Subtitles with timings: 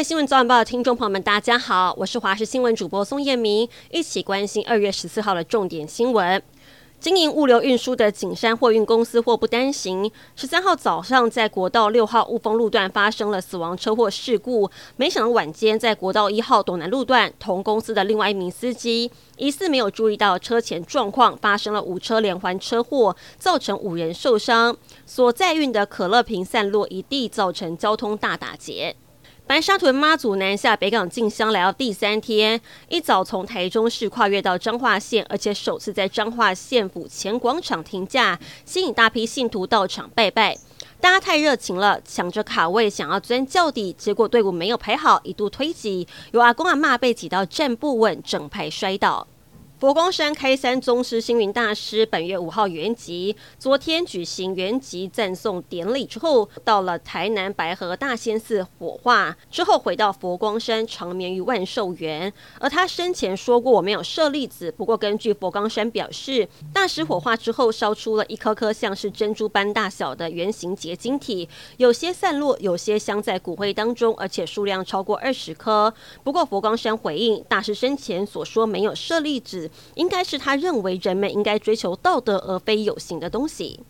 [0.00, 6.42] 位新闻早晚报的听众朋友们，大家好，我是华视新闻主播宋燕明，一起关心二月十四号的重点新闻。
[6.98, 14.70] 经营物流运输的景山货运公司祸不单行，十三号早上在国道六号雾峰路段发生了死亡车祸事故。
[14.96, 24.74] 没想到晚间在国道一号斗南路段，同公司的另外一名司机疑似没有注意到车前状况，发生了五车连环车祸，造成五人受伤。
[25.04, 28.96] 所载运的可乐瓶散落一地，造成交通大打劫。
[29.50, 40.56] 白沙屯妈祖南下北港进香来到第三天，一早从台中市跨越到彰化县，而且首次在彰化县府前广场停驾，吸引大批信徒到场拜拜。
[41.00, 49.26] 大家太热情了，抢着卡位想要钻轿底，结果队伍没有排好，一度推挤，有阿公阿妈被挤到站不稳，整排摔倒。
[49.80, 62.30] 佛光山开山宗师星云大师本月五号圆寂，昨天举行圆寂赞颂典礼之后，到了台南白河大仙寺火化，之后回到佛光山长眠于万寿园。
[62.58, 75.94] 而他生前说过我没有舍利子，不过根据佛光山表示，大师火化之后烧出了一颗颗像是珍珠般大小的圆形结晶体，有些散落，有些镶在骨灰当中，而且数量超过二十颗。
[76.22, 79.69] 不过佛光山回应，大师生前所说没有舍利子。
[79.94, 83.80] 应该是他认为人们应该追求道德而非有形的东西。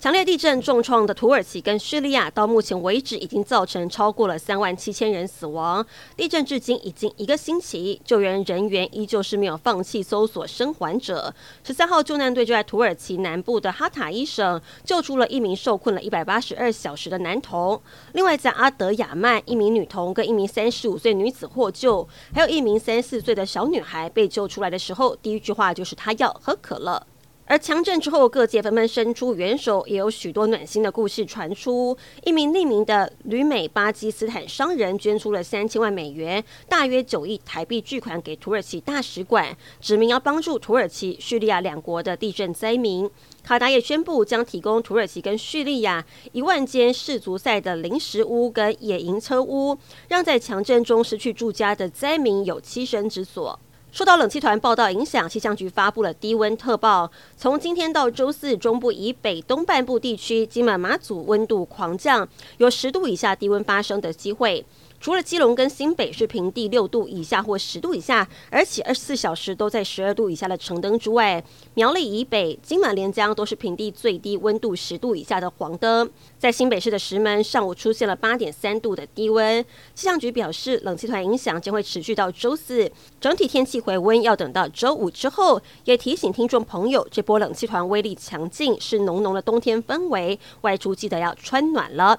[0.00, 5.84] 强烈地震重创的土耳其跟叙利亚，到目前为止已经造成超过了三万七千人死亡。
[6.16, 11.34] 地震至今已经一个星期，救援人员依旧是没有放弃搜索生还者。
[11.64, 17.82] 十三号救难队就在土耳其南部的哈塔伊省救出了一名受困了一百八十二小时的男童。
[18.12, 27.04] 另外，在阿德亚曼，一名女童跟一名三十五岁女子获救，还有一名三四岁的小女孩被救出来的时候，第一句话就是她要喝可乐。
[27.50, 31.96] 而强震之后，各界纷纷伸出援手，也有许多暖心的故事传出。
[32.22, 43.10] 一名匿名的旅美巴基斯坦商人捐出了三千万美元，大约九亿台币巨款给土耳其大使馆，指明要帮助土耳其、叙利亚两国的地震灾民。
[43.42, 49.74] 卡达也宣布将提供土耳其跟叙利亚一万间世足赛的临时屋跟野营车屋，
[50.08, 53.58] 让在强震中失去住家的灾民有栖身之所。
[53.90, 57.10] 受到冷气团报道影响，气象局发布了低温特报。
[57.36, 62.28] 从今天到周四，中部以北东半部地区、金门、马祖温度狂降，
[62.58, 64.64] 有十度以下低温发生的机会。
[65.00, 71.42] 除了基隆跟新北是平地六度以下或十度以下，而且二十四小时都在十二度以下的橙灯之外，
[71.74, 76.10] 苗栗以北、金马连江都是平地最低温度十度以下的黄灯。
[76.38, 79.64] 在新北市的石门，上午出现了八点三度的低温。
[79.94, 85.60] 气象局表示，冷气团影响将会持续到周四，整体天气回温要等到周五之后。
[85.84, 92.18] 也提醒听众朋友，这波冷气团威力强劲，是浓浓的冬天氛围，外出记得要穿暖了。